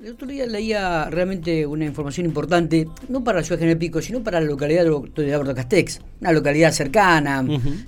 El 0.00 0.12
otro 0.12 0.28
día 0.28 0.46
leía 0.46 1.10
realmente 1.10 1.66
una 1.66 1.84
información 1.84 2.24
importante, 2.24 2.86
no 3.08 3.24
para 3.24 3.38
la 3.38 3.44
ciudad 3.44 3.58
de 3.58 3.64
General 3.64 3.78
Pico, 3.78 4.00
sino 4.00 4.22
para 4.22 4.40
la 4.40 4.46
localidad 4.46 4.84
de 4.84 5.34
Alberto 5.34 5.56
Castex, 5.56 5.98
una 6.20 6.30
localidad 6.30 6.70
cercana, 6.70 7.44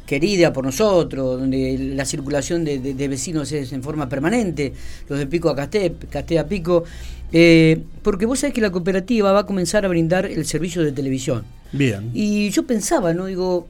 querida 0.06 0.53
por 0.53 0.65
nosotros, 0.65 1.38
donde 1.38 1.79
la 1.95 2.04
circulación 2.04 2.65
de, 2.65 3.09
vecinos 3.09 3.53
es 3.53 3.73
en 3.73 3.85
forma 3.85 4.09
permanente, 4.09 4.73
los 5.09 5.21
de 5.21 5.29
Pico 5.29 5.51
a 5.51 5.54
Castex, 5.54 6.07
Castex 6.11 6.41
a 6.41 6.49
Pico, 6.49 6.83
eh, 7.31 7.81
porque 8.03 8.27
vos 8.27 8.40
sabés 8.40 8.54
que 8.54 8.61
la 8.61 8.72
cooperativa 8.72 9.31
va 9.31 9.40
a 9.40 9.47
comenzar 9.47 9.85
a 9.85 9.88
brindar 9.88 10.27
el 10.27 10.45
servicio 10.47 10.83
de 10.83 10.90
televisión. 10.90 11.45
Bien. 11.71 12.11
Y 12.13 12.51
yo 12.51 12.67
pensaba, 12.67 13.15
¿no? 13.15 13.27
Digo, 13.27 13.69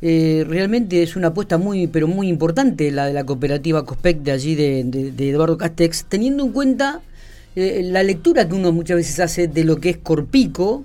eh, 0.00 0.46
realmente 0.48 1.02
es 1.02 1.14
una 1.14 1.28
apuesta 1.28 1.58
muy, 1.58 1.88
pero 1.88 2.08
muy 2.08 2.28
importante 2.28 2.90
la 2.90 3.04
de 3.04 3.12
la 3.12 3.24
cooperativa 3.24 3.84
Cospec 3.84 4.22
de 4.22 4.30
allí 4.30 4.54
de, 4.54 4.82
de 5.14 5.28
Eduardo 5.28 5.58
Castex, 5.58 6.06
teniendo 6.06 6.42
en 6.42 6.52
cuenta 6.52 7.02
eh, 7.54 7.82
la 7.84 8.02
lectura 8.02 8.48
que 8.48 8.54
uno 8.54 8.72
muchas 8.72 8.96
veces 8.96 9.20
hace 9.20 9.48
de 9.48 9.64
lo 9.64 9.76
que 9.76 9.90
es 9.90 9.96
Corpico, 9.98 10.84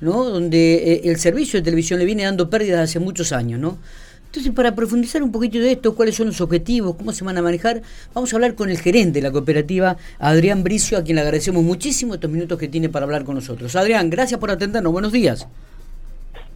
¿no? 0.00 0.24
donde 0.24 0.74
eh, 0.74 1.00
el 1.04 1.16
servicio 1.16 1.60
de 1.60 1.64
televisión 1.64 1.98
le 1.98 2.04
viene 2.04 2.24
dando 2.24 2.50
pérdidas 2.50 2.80
hace 2.80 2.98
muchos 2.98 3.32
años. 3.32 3.60
¿no? 3.60 3.78
Entonces, 4.26 4.52
para 4.52 4.74
profundizar 4.74 5.22
un 5.22 5.32
poquito 5.32 5.58
de 5.58 5.72
esto, 5.72 5.94
cuáles 5.94 6.16
son 6.16 6.26
los 6.26 6.40
objetivos, 6.40 6.96
cómo 6.96 7.12
se 7.12 7.24
van 7.24 7.38
a 7.38 7.42
manejar, 7.42 7.82
vamos 8.14 8.32
a 8.32 8.36
hablar 8.36 8.54
con 8.54 8.68
el 8.68 8.78
gerente 8.78 9.20
de 9.20 9.22
la 9.22 9.32
cooperativa, 9.32 9.96
Adrián 10.18 10.62
Bricio, 10.64 10.98
a 10.98 11.02
quien 11.02 11.16
le 11.16 11.22
agradecemos 11.22 11.62
muchísimo 11.62 12.14
estos 12.14 12.30
minutos 12.30 12.58
que 12.58 12.68
tiene 12.68 12.88
para 12.88 13.04
hablar 13.04 13.24
con 13.24 13.36
nosotros. 13.36 13.74
Adrián, 13.74 14.10
gracias 14.10 14.38
por 14.38 14.50
atendernos. 14.50 14.92
Buenos 14.92 15.12
días. 15.12 15.48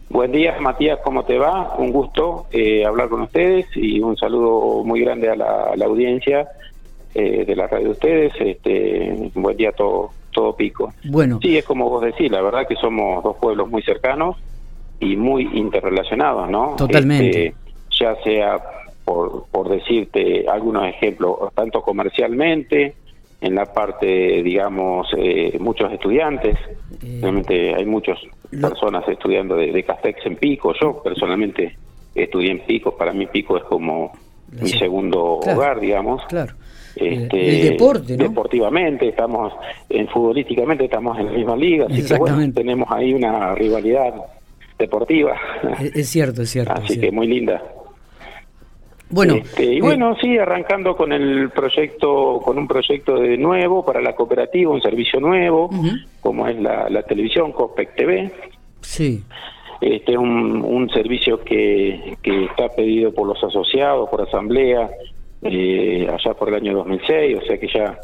Buen 0.09 0.31
día, 0.31 0.55
Matías, 0.59 0.99
¿cómo 1.03 1.23
te 1.23 1.39
va? 1.39 1.75
Un 1.77 1.91
gusto 1.91 2.45
eh, 2.51 2.85
hablar 2.85 3.09
con 3.09 3.21
ustedes 3.21 3.65
y 3.73 3.99
un 4.01 4.15
saludo 4.17 4.83
muy 4.83 5.01
grande 5.01 5.29
a 5.29 5.35
la, 5.35 5.63
a 5.71 5.75
la 5.75 5.85
audiencia 5.85 6.47
eh, 7.13 7.45
de 7.45 7.55
la 7.55 7.67
radio 7.67 7.85
de 7.85 7.91
ustedes. 7.91 8.33
Este, 8.39 9.31
buen 9.35 9.57
día 9.57 9.71
todo, 9.71 10.11
todo 10.31 10.55
pico. 10.55 10.93
Bueno. 11.05 11.39
Sí, 11.41 11.57
es 11.57 11.65
como 11.65 11.89
vos 11.89 12.03
decís, 12.03 12.31
la 12.31 12.41
verdad 12.41 12.67
que 12.67 12.75
somos 12.75 13.23
dos 13.23 13.37
pueblos 13.37 13.69
muy 13.69 13.81
cercanos 13.83 14.37
y 14.99 15.15
muy 15.15 15.49
interrelacionados, 15.53 16.49
¿no? 16.49 16.75
Totalmente. 16.77 17.47
Este, 17.47 17.55
ya 17.99 18.15
sea, 18.23 18.61
por, 19.05 19.45
por 19.51 19.69
decirte 19.69 20.45
algunos 20.47 20.87
ejemplos, 20.87 21.37
tanto 21.53 21.81
comercialmente, 21.81 22.95
en 23.43 23.55
la 23.55 23.65
parte, 23.65 24.41
digamos, 24.41 25.07
eh, 25.17 25.57
muchos 25.59 25.91
estudiantes, 25.91 26.57
eh, 27.03 27.19
realmente 27.21 27.75
hay 27.75 27.85
muchas 27.85 28.17
personas 28.49 29.05
estudiando 29.09 29.57
de, 29.57 29.73
de, 29.73 29.83
Castex 29.83 30.25
en 30.25 30.37
Pico, 30.37 30.73
yo 30.81 31.03
personalmente 31.03 31.75
estudié 32.15 32.51
en 32.51 32.59
Pico, 32.61 32.95
para 32.95 33.11
mí 33.11 33.27
Pico 33.27 33.57
es 33.57 33.63
como 33.65 34.13
mi 34.49 34.69
segundo 34.69 35.39
hogar, 35.39 35.81
digamos. 35.81 36.23
Claro. 36.27 36.53
Este, 36.95 37.49
el 37.49 37.71
deporte, 37.71 38.15
¿no? 38.15 38.23
Deportivamente, 38.23 39.09
estamos, 39.09 39.53
en 39.89 40.07
futbolísticamente 40.07 40.85
estamos 40.85 41.17
en 41.17 41.25
la 41.25 41.31
misma 41.31 41.55
liga, 41.55 41.87
así 41.89 42.05
que 42.05 42.17
bueno, 42.17 42.53
tenemos 42.53 42.87
ahí 42.91 43.13
una 43.13 43.55
rivalidad 43.55 44.13
deportiva. 44.77 45.35
Es, 45.79 46.09
cierto, 46.09 46.43
es 46.43 46.51
cierto. 46.51 46.73
Así 46.73 46.99
que 46.99 47.11
muy 47.11 47.27
linda. 47.27 47.61
Bueno, 49.09 49.35
este, 49.35 49.75
y 49.75 49.79
bueno, 49.79 50.15
sí, 50.19 50.37
arrancando 50.37 50.95
con 50.95 51.13
el 51.13 51.51
proyecto, 51.51 52.41
con 52.43 52.57
un 52.57 52.67
proyecto 52.67 53.19
de 53.19 53.37
nuevo 53.37 53.85
para 53.85 54.01
la 54.01 54.15
cooperativa, 54.15 54.71
un 54.71 54.81
servicio 54.81 55.19
nuevo, 55.19 55.69
como 56.19 56.47
es 56.47 56.59
la, 56.59 57.03
televisión 57.03 57.51
Cospec 57.51 57.95
TV. 57.95 58.31
Sí. 58.81 59.23
Este 59.81 60.17
un, 60.17 60.63
un 60.63 60.89
servicio 60.89 61.43
que, 61.43 62.17
que 62.23 62.45
está 62.45 62.69
pedido 62.69 63.13
por 63.13 63.27
los 63.27 63.43
asociados, 63.43 64.09
por 64.09 64.21
asamblea, 64.21 64.89
eh, 65.43 66.07
allá 66.09 66.33
por 66.33 66.49
el 66.49 66.55
año 66.55 66.73
2006, 66.75 67.37
o 67.37 67.45
sea 67.45 67.57
que 67.57 67.67
ya 67.67 67.99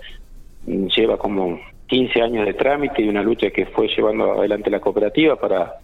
lleva 0.66 1.18
como 1.18 1.60
15 1.88 2.22
años 2.22 2.46
de 2.46 2.54
trámite 2.54 3.02
y 3.02 3.10
una 3.10 3.24
lucha 3.24 3.50
que 3.50 3.66
fue 3.66 3.88
llevando 3.88 4.34
adelante 4.34 4.70
la 4.70 4.80
cooperativa 4.80 5.36
para, 5.36 5.76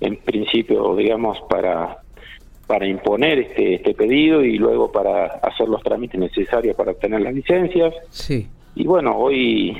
en 0.00 0.16
principio, 0.16 0.96
digamos, 0.96 1.38
para 1.48 1.98
para 2.66 2.86
imponer 2.86 3.38
este, 3.38 3.74
este 3.74 3.92
pedido 3.92 4.42
y 4.42 4.56
luego 4.56 4.90
para 4.90 5.26
hacer 5.26 5.68
los 5.68 5.82
trámites 5.82 6.18
necesarios 6.18 6.74
para 6.74 6.92
obtener 6.92 7.20
las 7.20 7.34
licencias. 7.34 7.92
Sí. 8.08 8.48
Y 8.74 8.84
bueno, 8.84 9.14
hoy 9.18 9.76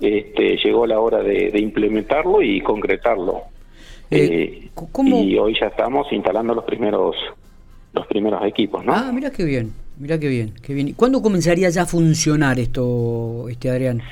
este, 0.00 0.56
llegó 0.56 0.84
la 0.84 0.98
hora 0.98 1.22
de, 1.22 1.56
implementarlo 1.56 2.42
y 2.42 2.60
concretarlo. 2.60 3.42
Eh, 4.10 4.68
eh, 4.70 5.04
y 5.04 5.38
hoy 5.38 5.56
ya 5.58 5.68
estamos 5.68 6.12
instalando 6.12 6.52
los 6.52 6.64
primeros 6.64 7.14
los 7.92 8.06
primeros 8.06 8.44
equipos, 8.44 8.84
¿no? 8.84 8.92
Ah, 8.92 9.12
mira 9.12 9.30
qué 9.30 9.44
bien. 9.44 9.72
Mira 10.02 10.18
qué 10.18 10.26
bien, 10.26 10.52
qué 10.60 10.74
bien. 10.74 10.94
¿Cuándo 10.94 11.22
comenzaría 11.22 11.70
ya 11.70 11.82
a 11.82 11.86
funcionar 11.86 12.58
esto, 12.58 13.48
este 13.48 13.70
Adrián? 13.70 14.02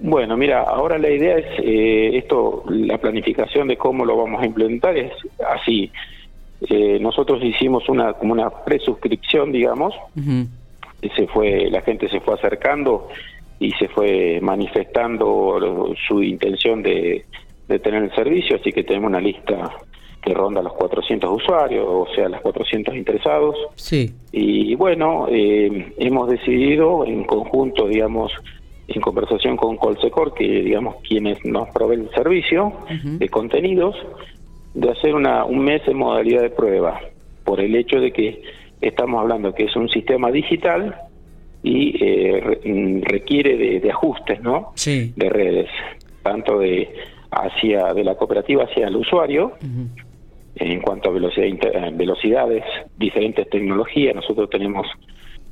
Bueno, 0.00 0.36
mira, 0.36 0.62
ahora 0.62 0.98
la 0.98 1.10
idea 1.10 1.36
es 1.36 1.46
eh, 1.64 2.16
esto, 2.16 2.62
la 2.68 2.96
planificación 2.98 3.66
de 3.66 3.76
cómo 3.76 4.04
lo 4.04 4.16
vamos 4.16 4.40
a 4.40 4.46
implementar 4.46 4.96
es 4.96 5.10
así. 5.50 5.90
Eh, 6.70 7.00
nosotros 7.00 7.42
hicimos 7.42 7.88
una 7.88 8.12
como 8.12 8.34
una 8.34 8.48
presuscripción, 8.50 9.50
digamos. 9.50 9.96
Se 11.16 11.26
fue, 11.26 11.68
la 11.70 11.82
gente 11.82 12.08
se 12.08 12.20
fue 12.20 12.34
acercando 12.34 13.08
y 13.58 13.72
se 13.72 13.88
fue 13.88 14.38
manifestando 14.40 15.92
su 16.06 16.22
intención 16.22 16.84
de, 16.84 17.24
de 17.66 17.78
tener 17.80 18.04
el 18.04 18.14
servicio, 18.14 18.58
así 18.60 18.72
que 18.72 18.84
tenemos 18.84 19.08
una 19.08 19.20
lista 19.20 19.72
que 20.24 20.32
ronda 20.32 20.62
los 20.62 20.72
400 20.72 21.30
usuarios, 21.30 21.86
o 21.86 22.06
sea, 22.14 22.28
los 22.28 22.40
400 22.40 22.94
interesados. 22.96 23.56
Sí. 23.74 24.10
Y 24.32 24.74
bueno, 24.74 25.26
eh, 25.30 25.92
hemos 25.98 26.30
decidido 26.30 27.04
en 27.04 27.24
conjunto, 27.24 27.86
digamos, 27.86 28.32
en 28.88 29.00
conversación 29.00 29.56
con 29.56 29.76
Colsecor, 29.76 30.34
que 30.34 30.44
digamos 30.44 30.96
quienes 31.06 31.44
nos 31.44 31.68
proveen 31.70 32.02
el 32.02 32.10
servicio 32.10 32.72
de 33.02 33.28
contenidos, 33.28 33.96
de 34.74 34.90
hacer 34.90 35.14
una, 35.14 35.44
un 35.44 35.60
mes 35.60 35.82
en 35.86 35.96
modalidad 35.98 36.42
de 36.42 36.50
prueba, 36.50 37.00
por 37.44 37.60
el 37.60 37.74
hecho 37.76 38.00
de 38.00 38.12
que 38.12 38.42
estamos 38.80 39.20
hablando 39.20 39.54
que 39.54 39.64
es 39.64 39.76
un 39.76 39.88
sistema 39.88 40.30
digital 40.30 40.94
y 41.62 41.96
eh, 42.02 43.00
requiere 43.02 43.80
de, 43.80 43.90
ajustes, 43.90 44.40
¿no? 44.42 44.72
Sí. 44.74 45.12
De 45.16 45.30
redes, 45.30 45.68
tanto 46.22 46.58
de 46.58 46.90
hacia 47.30 47.92
de 47.94 48.04
la 48.04 48.14
cooperativa 48.14 48.64
hacia 48.64 48.88
el 48.88 48.96
usuario, 48.96 49.52
en 50.56 50.80
cuanto 50.80 51.10
a 51.10 51.12
velocidad, 51.12 51.92
velocidades, 51.92 52.64
diferentes 52.96 53.48
tecnologías. 53.50 54.14
Nosotros 54.14 54.48
tenemos 54.50 54.86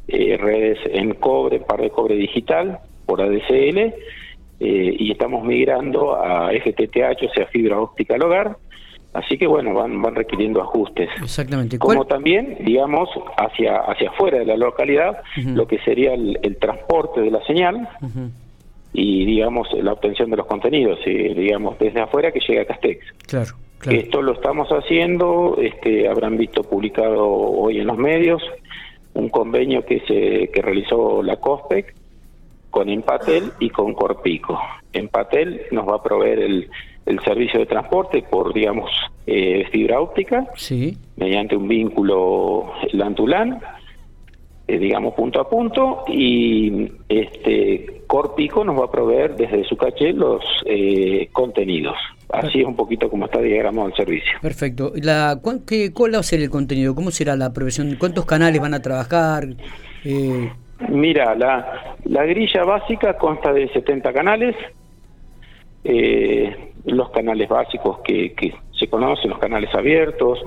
eh, 0.09 0.37
redes 0.37 0.79
en 0.85 1.15
cobre, 1.15 1.61
par 1.61 1.81
de 1.81 1.91
cobre 1.91 2.15
digital 2.17 2.79
por 3.07 3.21
ADSL 3.21 3.79
eh, 3.79 3.95
y 4.61 5.11
estamos 5.11 5.45
migrando 5.45 6.15
a 6.15 6.51
FTTH, 6.51 7.25
o 7.29 7.35
sea, 7.35 7.47
fibra 7.47 7.81
óptica 7.81 8.15
al 8.15 8.23
hogar. 8.23 8.57
Así 9.13 9.37
que 9.37 9.47
bueno, 9.47 9.75
van, 9.75 10.01
van 10.01 10.15
requiriendo 10.15 10.63
ajustes. 10.63 11.11
Exactamente. 11.21 11.79
Como 11.79 12.07
también, 12.07 12.57
digamos, 12.61 13.11
hacia, 13.37 13.77
hacia 13.77 14.09
afuera 14.09 14.39
de 14.39 14.47
la 14.47 14.57
localidad, 14.57 15.23
lo 15.37 15.67
que 15.67 15.79
sería 15.81 16.15
el, 16.15 16.57
transporte 16.59 17.21
de 17.21 17.31
la 17.31 17.45
señal 17.45 17.89
y, 18.95 19.27
digamos, 19.27 19.69
la 19.75 19.93
obtención 19.93 20.31
de 20.31 20.39
los 20.39 20.47
contenidos, 20.47 20.99
y, 21.05 21.35
digamos, 21.35 21.79
desde 21.79 22.01
afuera 22.01 22.33
que 22.33 22.41
llega 22.41 22.63
a 22.63 22.65
Castex. 22.65 23.05
Claro. 23.27 23.51
Esto 23.91 24.23
lo 24.23 24.33
estamos 24.33 24.69
haciendo, 24.69 25.57
este, 25.61 26.09
habrán 26.09 26.37
visto 26.37 26.63
publicado 26.63 27.29
hoy 27.29 27.81
en 27.81 27.87
los 27.87 27.99
medios 27.99 28.43
un 29.15 29.29
convenio 29.29 29.85
que 29.85 30.01
se 30.01 30.51
que 30.51 30.63
realizó 30.63 31.23
la 31.23 31.37
COSPEC 31.37 31.95
con 32.71 32.89
Empatel 32.89 33.53
y 33.61 33.69
con 33.71 33.93
Corpico. 33.93 34.59
Empatel 34.93 35.63
nos 35.71 35.87
va 35.87 35.97
a 35.97 36.03
proveer 36.03 36.39
el, 36.39 36.71
el 37.07 37.21
servicio 37.21 37.61
de 37.61 37.67
transporte 37.67 38.25
por, 38.29 38.55
digamos, 38.55 38.91
eh, 39.27 39.67
fibra 39.71 40.01
óptica, 40.01 40.47
sí. 40.57 40.97
mediante 41.17 41.57
un 41.57 41.69
vínculo 41.69 42.73
LAN-TULAN, 42.93 43.61
eh, 44.69 44.79
digamos, 44.79 45.15
punto 45.15 45.41
a 45.41 45.49
punto, 45.49 46.05
y 46.09 46.91
este 47.09 48.03
Corpico 48.07 48.65
nos 48.65 48.79
va 48.79 48.87
a 48.87 48.91
proveer 48.91 49.37
desde 49.37 49.65
su 49.65 49.77
caché 49.77 50.13
los 50.13 50.43
eh, 50.65 51.29
contenidos. 51.33 51.97
Así 52.33 52.61
es 52.61 52.67
un 52.67 52.77
poquito 52.77 53.11
como 53.11 53.27
está 53.27 53.41
diagramado 53.41 53.89
el 53.89 53.95
servicio. 53.95 54.33
Perfecto. 54.41 54.93
La, 54.97 55.39
qué, 55.67 55.93
¿Cuál 55.93 56.15
va 56.15 56.19
a 56.19 56.23
ser 56.23 56.41
el 56.41 56.51
contenido? 56.51 56.95
¿Cómo 56.95 57.11
será 57.11 57.37
la 57.37 57.53
provisión? 57.53 57.97
¿Cuántos 57.99 58.25
canales 58.25 58.61
van 58.61 58.75
a 58.75 58.81
trabajar? 58.81 59.49
Eh... 60.05 60.51
Mira, 60.89 61.35
la, 61.35 61.97
la 62.05 62.25
grilla 62.25 62.65
básica 62.65 63.17
consta 63.17 63.53
de 63.53 63.69
70 63.69 64.13
canales. 64.13 64.57
Eh, 65.85 66.73
los 66.87 67.11
canales 67.11 67.49
básicos 67.49 68.01
que, 68.01 68.33
que, 68.35 68.55
se 68.73 68.89
conocen, 68.89 69.31
los 69.31 69.39
canales 69.39 69.73
abiertos. 69.75 70.41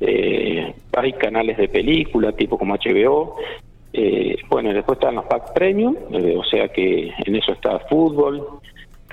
eh, 0.00 0.74
hay 0.96 1.12
canales 1.14 1.56
de 1.56 1.68
película, 1.68 2.32
tipo 2.32 2.58
como 2.58 2.76
HBO. 2.76 3.36
Eh, 3.92 4.36
bueno, 4.48 4.72
después 4.72 4.98
están 4.98 5.14
los 5.14 5.24
pack 5.26 5.52
premium, 5.54 5.96
eh, 6.12 6.34
o 6.36 6.42
sea 6.44 6.68
que 6.68 7.12
en 7.24 7.36
eso 7.36 7.52
está 7.52 7.78
fútbol, 7.88 8.44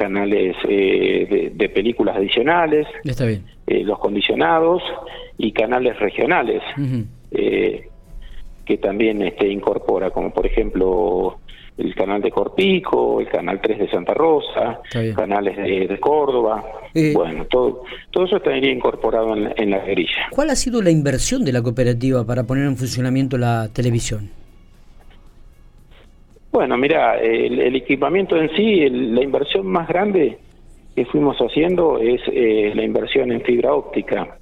canales 0.01 0.56
eh, 0.68 1.51
de, 1.53 1.69
películas 1.69 2.15
adicionales, 2.15 2.88
Está 3.03 3.25
bien. 3.25 3.44
Eh, 3.68 3.83
los 3.83 4.00
condicionados 4.00 4.81
y 5.38 5.51
canales 5.51 6.00
regionales, 6.00 6.63
eh, 7.31 7.88
que 8.65 8.77
también 8.77 9.21
este, 9.21 9.48
incorpora, 9.48 10.09
como 10.09 10.33
por 10.33 10.48
ejemplo 10.48 11.38
el 11.77 11.94
canal 11.95 12.21
de 12.21 12.31
Corpico, 12.31 13.21
el 13.21 13.30
canal 13.30 13.59
3 13.62 13.80
de 13.80 13.89
Santa 13.89 14.13
Rosa, 14.13 14.81
canales 15.15 15.56
de, 15.57 16.00
Córdoba. 16.00 16.63
Eh, 16.94 17.13
bueno, 17.15 17.45
todo, 17.45 17.83
todo 18.09 18.25
eso 18.25 18.38
estaría 18.38 18.71
incorporado 18.71 19.36
en, 19.36 19.69
la 19.69 19.80
grilla. 19.80 20.30
¿Cuál 20.31 20.50
ha 20.50 20.56
sido 20.56 20.81
la 20.81 20.89
inversión 20.89 21.45
de 21.45 21.51
la 21.51 21.62
cooperativa 21.62 22.25
para 22.25 22.44
poner 22.44 22.65
en 22.65 22.75
funcionamiento 22.75 23.38
la 23.38 23.69
televisión? 23.71 24.30
Bueno, 26.51 26.77
mira, 26.77 27.18
el, 27.18 27.75
equipamiento 27.75 28.36
en 28.36 28.50
sí, 28.56 28.89
la 28.89 29.24
inversión 29.24 29.68
más 29.68 29.88
grande 29.88 30.38
que 30.94 31.06
fuimos 31.06 31.38
haciendo 31.38 31.98
es 31.98 32.21
eh, 32.27 32.74
la 32.75 32.83
inversión 32.83 33.31
en 33.31 33.42
fibra 33.42 33.74
óptica. 33.74 34.38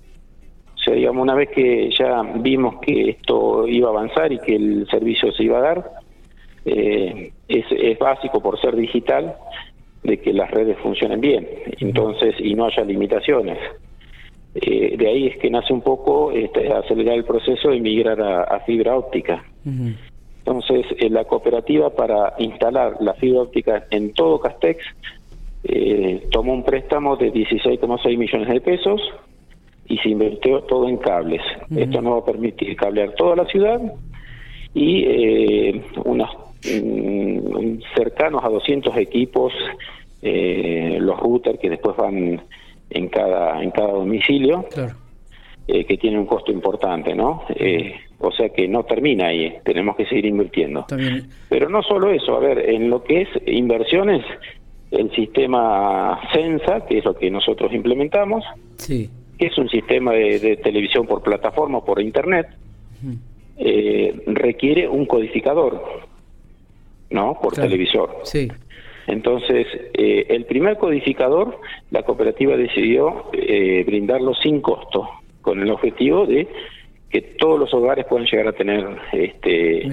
O 0.74 0.78
sea, 0.78 0.96
digamos, 0.96 1.22
una 1.22 1.36
vez 1.36 1.50
que 1.50 1.92
ya 1.92 2.24
vimos 2.38 2.80
que 2.82 3.12
esto 3.12 3.68
iba 3.68 3.90
a 3.90 3.92
avanzar 3.92 4.32
y 4.32 4.40
que 4.40 4.56
el 4.56 4.88
servicio 4.90 5.32
se 5.34 5.44
iba 5.44 5.60
a 5.60 5.62
dar, 5.62 5.92
eh, 6.66 7.32
es, 7.48 8.00
básico 8.00 8.42
por 8.42 8.60
ser 8.60 8.76
digital 8.76 9.36
de 10.04 10.20
que 10.20 10.34
las 10.34 10.50
redes 10.50 10.78
funcionen 10.80 11.20
bien, 11.20 11.48
entonces 11.80 12.36
y 12.40 12.56
no 12.56 12.66
haya 12.66 12.84
limitaciones. 12.84 13.58
Eh, 14.56 14.96
de 14.98 15.08
ahí 15.08 15.28
es 15.28 15.38
que 15.38 15.50
nace 15.50 15.74
un 15.74 15.82
poco 15.82 16.32
este, 16.32 16.74
acelerar 16.74 17.16
el 17.16 17.24
proceso 17.24 17.70
de 17.70 17.80
migrar 17.80 18.20
a, 18.22 18.60
fibra 18.62 18.96
óptica. 18.96 19.44
Entonces, 20.50 20.88
eh, 20.98 21.12
la 21.12 21.26
cooperativa 21.26 21.92
para 21.92 22.34
instalar 22.40 22.98
la 23.02 23.14
fibra 23.14 23.42
óptica 23.42 23.86
en 23.92 24.14
todo 24.14 24.40
Castex 24.40 24.84
eh, 25.64 26.28
tomó 26.32 26.54
un 26.54 26.64
préstamo 26.64 27.16
de 27.18 27.32
16,6 27.32 28.18
millones 28.18 28.50
de 28.50 28.60
pesos 28.60 29.00
y 29.88 29.98
se 30.00 30.10
invirtió 30.10 30.62
todo 30.62 30.90
en 30.90 30.98
cables. 30.98 31.42
Esto 31.76 32.02
nos 32.02 32.14
va 32.14 32.18
a 32.20 32.26
permitir 32.26 32.76
cablear 32.76 33.12
toda 33.14 33.36
la 33.36 33.46
ciudad 33.46 33.80
y 34.74 35.04
eh, 35.06 35.84
unos 36.06 36.30
mm, 36.64 37.82
cercanos 37.96 38.44
a 38.44 38.50
200 38.50 38.98
equipos, 38.98 39.54
eh, 40.24 40.98
los 41.00 41.20
routers 41.20 41.60
que 41.60 41.70
después 41.70 41.96
van 41.96 42.42
en 42.90 43.08
cada 43.10 43.62
en 43.62 43.70
cada 43.70 43.92
domicilio, 43.92 44.66
eh, 45.72 45.86
que 45.86 45.98
tiene 45.98 46.18
un 46.18 46.26
costo 46.26 46.52
importante, 46.52 47.14
¿no? 47.14 47.44
Eh, 47.50 47.94
o 48.18 48.32
sea 48.32 48.50
que 48.50 48.68
no 48.68 48.86
termina 48.86 49.28
ahí, 49.28 49.54
tenemos 49.64 49.96
que 49.96 50.08
seguir 50.08 50.26
invirtiendo. 50.26 50.88
Pero 51.48 51.70
no 51.70 51.84
solo 51.84 52.10
eso, 52.10 52.36
a 52.36 52.40
ver, 52.40 52.72
en 52.72 52.90
lo 52.90 53.04
que 53.04 53.22
es 53.22 53.30
inversiones, 53.46 54.26
el 54.90 55.12
sistema 55.12 56.20
Sensa, 56.34 56.88
que 56.88 56.98
es 56.98 57.06
lo 57.06 57.14
que 57.14 57.30
nosotros 57.30 57.72
implementamos, 57.72 58.44
sí. 58.78 59.12
que 59.38 59.46
es 59.46 59.58
un 59.60 59.70
sistema 59.70 60.14
de, 60.14 60.58
televisión 60.58 61.06
por 61.06 61.22
plataforma, 61.22 61.86
por 61.86 62.02
internet, 62.02 62.48
eh, 63.60 64.24
requiere 64.26 64.88
un 64.88 65.06
codificador, 65.06 65.84
¿no? 67.12 67.38
Por 67.40 67.54
televisor. 67.54 68.22
Sí. 68.24 68.48
Entonces, 69.06 69.68
eh, 69.94 70.26
el 70.30 70.46
primer 70.46 70.78
codificador, 70.78 71.60
la 71.92 72.02
cooperativa 72.02 72.58
decidió 72.58 73.26
eh, 73.34 73.84
brindarlo 73.86 74.34
sin 74.34 74.62
costo, 74.62 75.08
con 75.42 75.62
el 75.62 75.70
objetivo 75.72 76.26
de 76.26 76.48
que 77.10 77.22
todos 77.22 77.60
los 77.60 77.74
hogares 77.74 78.06
puedan 78.06 78.26
llegar 78.26 78.48
a 78.48 78.54
tener 78.54 78.86
este 79.12 79.90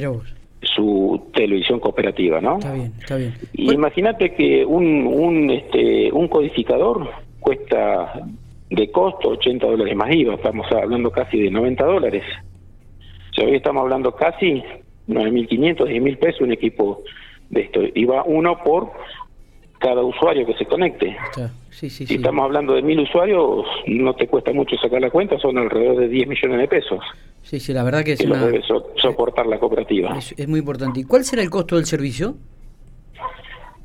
su 0.63 1.29
televisión 1.33 1.79
cooperativa, 1.79 2.41
¿no? 2.41 2.59
Está 2.59 2.73
bien, 2.73 2.93
está 2.99 3.17
bien. 3.17 3.35
imagínate 3.53 4.35
que 4.35 4.65
un, 4.65 5.07
un, 5.07 5.51
este, 5.51 6.11
un 6.13 6.29
codificador 6.29 7.09
cuesta 7.39 8.21
de 8.69 8.91
costo 8.91 9.29
80 9.31 9.67
dólares 9.67 9.95
más 9.95 10.13
IVA, 10.13 10.35
estamos 10.35 10.67
hablando 10.73 11.11
casi 11.11 11.41
de 11.41 11.51
90 11.51 11.85
dólares 11.85 12.25
hoy 13.45 13.57
estamos 13.57 13.83
hablando 13.83 14.13
casi 14.13 14.63
9.500, 15.09 15.77
10.000 15.77 16.19
pesos 16.19 16.41
un 16.43 16.53
equipo 16.53 17.03
de 17.51 17.63
esto. 17.63 17.81
Y 17.95 18.05
va 18.05 18.25
uno 18.25 18.59
por 18.63 18.93
cada 19.79 20.03
usuario 20.03 20.47
que 20.47 20.55
se 20.55 20.65
conecte. 20.65 21.17
si 21.71 22.15
estamos 22.15 22.45
hablando 22.45 22.75
de 22.75 22.83
mil 22.83 23.01
usuarios, 23.01 23.67
no 23.87 24.15
te 24.15 24.27
cuesta 24.27 24.53
mucho 24.53 24.77
sacar 24.77 25.01
la 25.01 25.11
cuenta, 25.11 25.39
son 25.39 25.59
alrededor 25.59 25.99
de 25.99 26.09
10 26.09 26.29
millones 26.29 26.59
de 26.59 26.69
pesos. 26.69 27.01
Sí, 27.43 27.61
sí, 27.61 27.73
la 27.73 27.85
verdad 27.85 28.03
que 28.05 28.13
es 28.13 28.21
que 28.21 28.27
debe 28.27 28.63
soportar 28.97 29.47
la 29.47 29.59
cooperativa. 29.59 30.17
Es, 30.19 30.49
muy 30.49 30.61
importante. 30.61 31.01
¿Y 31.01 31.05
cuál 31.05 31.25
será 31.25 31.43
el 31.43 31.51
costo 31.51 31.77
del 31.77 31.87
servicio? 31.87 32.35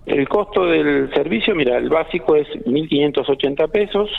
El 0.06 0.28
costo 0.28 0.66
del 0.66 1.14
servicio, 1.14 1.54
mira, 1.54 1.78
el 1.78 1.90
básico 1.90 2.36
es 2.36 2.48
1.580 2.66 3.70
pesos, 3.70 4.10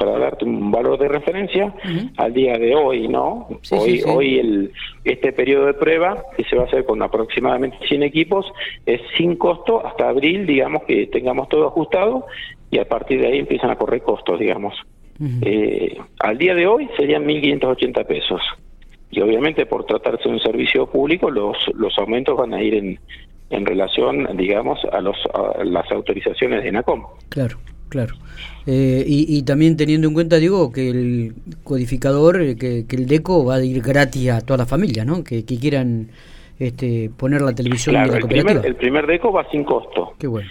para 0.00 0.18
darte 0.18 0.46
un 0.46 0.70
valor 0.70 0.98
de 0.98 1.08
referencia 1.08 1.74
al 2.16 2.32
día 2.32 2.56
de 2.56 2.74
hoy, 2.74 3.06
¿no? 3.06 3.48
hoy 3.70 4.02
hoy 4.06 4.38
el 4.38 4.72
este 5.04 5.30
periodo 5.30 5.66
de 5.66 5.74
prueba 5.74 6.24
que 6.34 6.44
se 6.44 6.56
va 6.56 6.62
a 6.62 6.66
hacer 6.66 6.86
con 6.86 7.02
aproximadamente 7.02 7.76
100 7.86 8.04
equipos 8.04 8.46
es 8.86 9.02
sin 9.18 9.36
costo 9.36 9.86
hasta 9.86 10.08
abril, 10.08 10.46
digamos 10.46 10.84
que 10.84 11.06
tengamos 11.08 11.50
todo 11.50 11.66
ajustado 11.66 12.24
y 12.70 12.78
a 12.78 12.88
partir 12.88 13.20
de 13.20 13.26
ahí 13.26 13.38
empiezan 13.40 13.68
a 13.68 13.76
correr 13.76 14.00
costos, 14.00 14.40
digamos. 14.40 14.74
Eh, 15.42 15.98
al 16.20 16.38
día 16.38 16.54
de 16.54 16.66
hoy 16.66 16.88
serían 16.96 17.26
1.580 17.26 18.06
pesos. 18.06 18.40
Y 19.10 19.20
obviamente 19.20 19.66
por 19.66 19.84
tratarse 19.84 20.30
de 20.30 20.34
un 20.34 20.40
servicio 20.40 20.86
público 20.86 21.30
los, 21.30 21.58
los 21.74 21.98
aumentos 21.98 22.38
van 22.38 22.54
a 22.54 22.62
ir 22.62 22.74
en, 22.74 22.98
en 23.50 23.66
relación, 23.66 24.34
digamos, 24.38 24.78
a, 24.90 25.02
los, 25.02 25.18
a 25.34 25.62
las 25.62 25.92
autorizaciones 25.92 26.64
de 26.64 26.72
NACOM. 26.72 27.04
Claro. 27.28 27.58
Claro. 27.90 28.14
Eh, 28.66 29.04
y, 29.06 29.42
también 29.42 29.76
teniendo 29.76 30.06
en 30.06 30.14
cuenta, 30.14 30.36
digo, 30.36 30.72
que 30.72 30.88
el 30.88 31.34
codificador, 31.64 32.40
eh, 32.40 32.56
que, 32.56 32.86
el 32.88 33.06
DECO 33.06 33.44
va 33.44 33.56
a 33.56 33.64
ir 33.64 33.82
gratis 33.82 34.30
a 34.30 34.40
toda 34.40 34.58
la 34.58 34.66
familia, 34.66 35.04
¿no? 35.04 35.24
Que, 35.24 35.44
quieran 35.44 36.08
este, 36.58 37.10
poner 37.16 37.42
la 37.42 37.52
televisión 37.52 37.96
la 37.96 38.04
el 38.04 38.26
Primer, 38.26 38.64
el 38.64 38.76
primer 38.76 39.06
DECO 39.06 39.32
va 39.32 39.50
sin 39.50 39.64
costo. 39.64 40.14
Qué 40.18 40.28
bueno. 40.28 40.48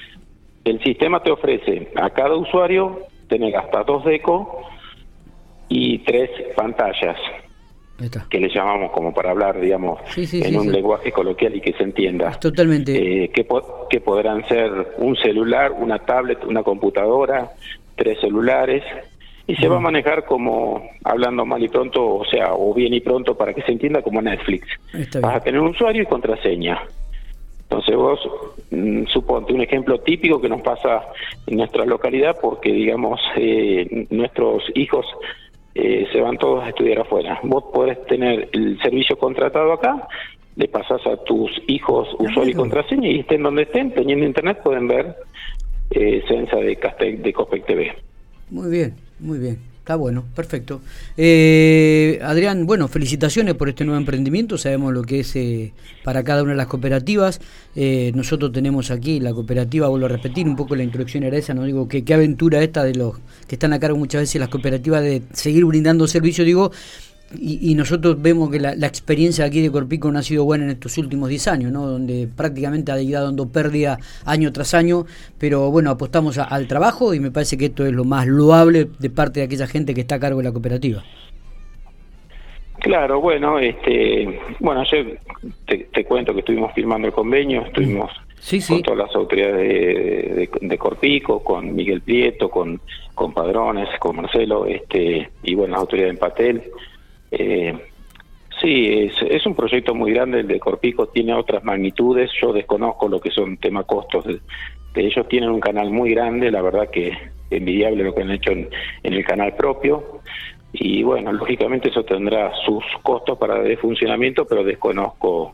El 0.65 0.83
sistema 0.83 1.24
te 1.24 1.31
ofrece 1.31 1.88
a 1.95 2.09
cada 2.09 2.36
usuario 2.36 3.07
tener 3.30 3.56
hasta 3.56 3.83
dos 3.83 4.03
DECO 4.03 4.63
y 5.69 6.00
tres 6.00 6.30
pantallas 6.57 7.18
que 8.30 8.40
le 8.40 8.50
llamamos 8.50 8.92
como 8.92 9.13
para 9.13 9.31
hablar, 9.31 9.60
digamos, 9.60 10.00
en 10.16 10.57
un 10.57 10.72
lenguaje 10.72 11.12
coloquial 11.12 11.56
y 11.56 11.62
que 11.62 11.74
se 11.74 11.84
entienda. 11.84 12.31
Totalmente. 12.40 13.24
Eh, 13.24 13.30
que, 13.30 13.48
que 13.90 14.01
podrán 14.01 14.48
ser 14.48 14.96
un 14.98 15.16
celular, 15.16 15.72
una 15.72 16.00
tablet, 16.00 16.44
una 16.46 16.63
computadora, 16.63 17.51
tres 17.96 18.19
celulares, 18.19 18.84
y 19.50 19.56
se 19.56 19.68
va 19.68 19.78
a 19.78 19.80
manejar 19.80 20.25
como, 20.25 20.92
hablando 21.04 21.44
mal 21.44 21.63
y 21.63 21.68
pronto, 21.69 22.18
o 22.18 22.25
sea, 22.25 22.54
o 22.54 22.72
bien 22.72 22.94
y 22.94 23.00
pronto 23.00 23.36
para 23.36 23.51
que 23.51 23.63
se 23.63 23.72
entienda 23.72 24.04
como 24.04 24.22
Netflix. 24.22 24.68
Vas 25.19 25.38
a 25.38 25.40
tener 25.40 25.60
un 25.60 25.69
usuario 25.69 26.04
y 26.04 26.06
contraseña. 26.06 26.80
Entonces 27.63 27.95
vos, 27.95 28.19
mm, 28.69 29.06
suponte 29.07 29.54
un 29.54 29.62
ejemplo 29.62 30.00
típico 30.02 30.40
que 30.40 30.50
nos 30.50 30.62
pasa 30.62 31.02
en 31.48 31.57
nuestra 31.57 31.84
localidad 31.86 32.38
porque, 32.40 32.71
digamos, 32.71 33.19
eh, 33.38 34.06
nuestros 34.12 34.64
hijos 34.76 35.06
eh, 35.76 36.07
se 36.11 36.21
van 36.21 36.38
todos 36.38 36.64
a 36.64 36.69
estudiar 36.69 36.99
afuera. 36.99 37.40
Vos 37.44 37.66
podés 37.73 38.04
tener 38.06 38.49
el 38.54 38.80
servicio 38.81 39.18
contratado 39.18 39.73
acá, 39.73 40.07
le 40.56 40.68
pasás 40.68 41.06
a 41.07 41.18
tus 41.23 41.52
hijos 41.68 42.07
usuario 42.19 42.52
y 42.52 42.56
contraseña 42.56 43.07
y 43.09 43.19
estén 43.19 43.44
donde 43.44 43.64
estén, 43.64 43.94
teniendo 43.94 44.26
internet 44.26 44.59
pueden 44.64 44.88
ver 44.88 45.16
eh, 45.92 46.21
Censa 46.28 46.57
de 46.57 46.76
Castec 46.76 47.21
de 47.21 47.33
Cospec 47.33 47.66
TV. 47.66 47.95
Muy 48.49 48.69
bien, 48.69 48.95
muy 49.19 49.40
bien. 49.40 49.57
Está 49.90 49.96
bueno, 49.96 50.24
perfecto. 50.36 50.81
Eh, 51.18 52.19
Adrián, 52.22 52.68
bueno, 52.68 52.88
felicitaciones 52.88 53.56
por 53.56 53.69
este 53.69 53.86
nuevo 53.86 53.98
emprendimiento. 54.00 54.56
Sabemos 54.56 54.94
lo 54.94 55.02
que 55.02 55.22
es 55.22 55.36
eh, 55.36 55.74
para 56.04 56.24
cada 56.24 56.44
una 56.44 56.52
de 56.52 56.58
las 56.58 56.68
cooperativas. 56.68 57.42
Eh, 57.76 58.12
nosotros 58.14 58.52
tenemos 58.52 58.92
aquí 58.92 59.19
la 59.19 59.34
cooperativa, 59.34 59.88
vuelvo 59.88 60.06
a 60.06 60.10
repetir, 60.10 60.48
un 60.48 60.56
poco 60.56 60.76
la 60.76 60.84
introducción 60.84 61.24
era 61.24 61.38
esa, 61.38 61.56
no 61.56 61.64
digo 61.64 61.88
que 61.88 62.04
qué 62.04 62.14
aventura 62.14 62.62
esta 62.62 62.84
de 62.84 62.94
los 62.94 63.16
que 63.48 63.56
están 63.56 63.74
a 63.74 63.80
cargo 63.80 63.98
muchas 63.98 64.22
veces 64.22 64.40
las 64.40 64.50
cooperativas 64.50 65.02
de 65.02 65.24
seguir 65.34 65.66
brindando 65.66 66.06
servicio, 66.06 66.46
digo, 66.46 66.72
y, 67.38 67.76
nosotros 67.76 68.21
vemos 68.21 68.50
que 68.50 68.59
la, 68.59 68.74
experiencia 68.88 69.45
aquí 69.45 69.62
de 69.62 69.71
Corpico 69.71 70.12
no 70.12 70.19
ha 70.19 70.24
sido 70.24 70.45
buena 70.45 70.66
en 70.66 70.71
estos 70.71 70.98
últimos 70.98 71.30
10 71.30 71.48
años, 71.48 71.71
¿no? 71.71 71.86
donde 71.86 72.28
prácticamente 72.36 72.92
ha 72.92 73.00
ido 73.00 73.24
dando 73.24 73.48
pérdida 73.48 74.00
año 74.26 74.52
tras 74.52 74.74
año, 74.74 75.06
pero 75.38 75.69
bueno, 75.69 75.92
apostamos 75.92 76.38
al 76.38 76.68
trabajo 76.68 77.14
y 77.14 77.19
me 77.19 77.30
parece 77.30 77.57
que 77.57 77.66
esto 77.66 77.86
es 77.86 77.94
lo 77.94 78.04
más 78.04 78.26
loable 78.26 78.88
de 78.98 79.09
parte 79.09 79.42
de 79.42 79.45
aquella 79.45 79.68
gente 79.68 79.94
que 79.94 80.02
está 80.02 80.16
a 80.16 80.19
cargo 80.19 80.40
de 80.40 80.45
la 80.45 80.52
cooperativa. 80.52 81.04
Claro, 82.80 83.19
bueno, 83.19 83.59
este, 83.59 84.40
bueno, 84.59 84.81
ayer 84.81 85.19
te, 85.66 86.06
cuento 86.06 86.33
que 86.33 86.40
estuvimos 86.40 86.74
firmando 86.74 87.07
el 87.07 87.14
convenio, 87.14 87.64
estuvimos 87.66 88.09
con 88.68 88.81
todas 88.81 89.00
las 89.00 89.16
autoridades 89.16 90.50
de, 90.62 90.78
Corpico, 90.78 91.44
con 91.44 91.76
Miguel 91.76 92.02
Prieto, 92.02 92.50
con, 92.50 92.80
con 93.14 93.33
Padrones, 93.33 93.90
con 94.00 94.16
Marcelo, 94.16 94.66
este, 94.66 95.30
y 95.44 95.56
bueno, 95.56 95.74
las 95.74 95.81
autoridades 95.81 96.14
en 96.14 96.19
Patel. 96.19 96.64
Eh, 97.31 97.78
sí, 98.62 99.09
es, 99.21 99.45
un 99.45 99.56
proyecto 99.56 99.94
muy 99.94 100.14
grande, 100.14 100.42
el 100.42 100.48
de 100.48 100.59
Corpico 100.59 101.07
tiene 101.07 101.33
otras 101.33 101.64
magnitudes, 101.64 102.31
yo 102.42 102.54
desconozco 102.54 103.07
lo 103.07 103.19
que 103.19 103.31
son 103.31 103.57
tema 103.57 103.83
costos, 103.83 104.26
de, 104.26 104.40
ellos 104.95 105.28
tienen 105.30 105.50
un 105.50 105.59
canal 105.59 105.92
muy 105.92 106.12
grande, 106.12 106.52
la 106.52 106.62
verdad 106.62 106.90
que 106.90 107.14
envidiable 107.50 108.04
lo 108.04 108.14
que 108.14 108.21
han 108.21 108.31
hecho 108.31 108.52
en, 108.52 108.69
el 109.04 109.24
canal 109.24 109.56
propio, 109.56 110.21
y 110.74 111.02
bueno, 111.04 111.31
lógicamente 111.31 111.90
eso 111.90 112.04
tendrá 112.04 112.52
sus 112.66 112.83
costos 113.02 113.38
para 113.38 113.59
de 113.59 113.78
funcionamiento, 113.78 114.45
pero 114.45 114.64
desconozco 114.64 115.54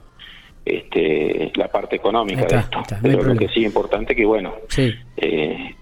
este, 0.66 1.52
la 1.56 1.68
parte 1.68 1.96
económica 1.98 2.46
de 2.46 2.58
esto. 2.58 2.82
Pero 3.02 3.24
lo 3.24 3.36
que 3.36 3.48
sí 3.50 3.62
es 3.62 3.68
importante 3.68 4.16
que, 4.16 4.26
bueno, 4.26 4.56
eh, 5.16 5.76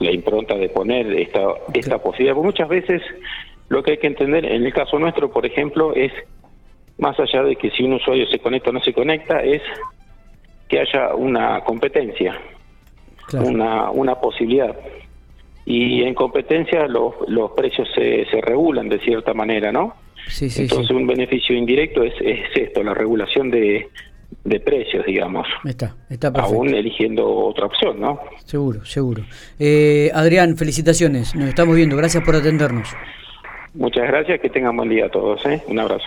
la 0.00 0.10
impronta 0.10 0.56
de 0.56 0.68
poner 0.68 1.12
esta, 1.12 1.42
esta 1.72 1.98
posibilidad, 1.98 2.34
porque 2.34 2.46
muchas 2.46 2.68
veces 2.68 3.02
lo 3.70 3.82
que 3.84 3.92
hay 3.92 3.98
que 3.98 4.08
entender, 4.08 4.44
en 4.44 4.66
el 4.66 4.72
caso 4.72 4.98
nuestro, 4.98 5.30
por 5.30 5.46
ejemplo, 5.46 5.94
es, 5.94 6.12
más 6.98 7.18
allá 7.18 7.44
de 7.44 7.54
que 7.56 7.70
si 7.70 7.84
un 7.84 7.94
usuario 7.94 8.26
se 8.26 8.40
conecta 8.40 8.70
o 8.70 8.72
no 8.72 8.80
se 8.80 8.92
conecta, 8.92 9.42
es 9.42 9.62
que 10.68 10.80
haya 10.80 11.14
una 11.14 11.60
competencia, 11.60 12.38
una, 13.32 13.90
una 13.90 14.16
posibilidad. 14.16 14.76
Y 15.64 16.02
en 16.02 16.14
competencia 16.14 16.88
los, 16.88 17.14
los 17.28 17.52
precios 17.52 17.88
se, 17.94 18.26
se 18.26 18.40
regulan 18.40 18.88
de 18.88 18.98
cierta 18.98 19.34
manera, 19.34 19.70
¿no? 19.70 19.94
Entonces 20.40 20.90
un 20.90 21.06
beneficio 21.06 21.56
indirecto 21.56 22.02
es, 22.02 22.14
es 22.20 22.40
esto, 22.56 22.82
la 22.82 22.92
regulación 22.92 23.52
de, 23.52 23.88
de 24.44 24.60
precios, 24.60 25.06
digamos. 25.06 25.46
Está, 25.64 25.96
está 26.08 26.32
perfecto. 26.32 26.56
Aún 26.56 26.74
eligiendo 26.74 27.24
otra 27.24 27.66
opción, 27.66 28.00
¿no? 28.00 28.20
Seguro, 28.44 28.84
seguro. 28.84 29.22
Eh, 29.60 30.10
Adrián, 30.12 30.56
felicitaciones. 30.56 31.36
Nos 31.36 31.48
estamos 31.48 31.76
viendo. 31.76 31.96
Gracias 31.96 32.24
por 32.24 32.34
atendernos. 32.34 32.88
Muchas 33.74 34.06
gracias. 34.08 34.40
Que 34.40 34.50
tengan 34.50 34.76
buen 34.76 34.88
día 34.88 35.06
a 35.06 35.10
todos. 35.10 35.44
¿eh? 35.46 35.62
Un 35.66 35.78
abrazo. 35.78 36.06